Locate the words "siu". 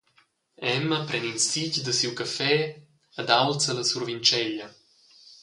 1.97-2.11